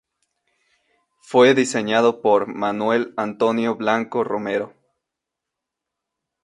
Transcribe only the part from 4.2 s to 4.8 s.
Romero.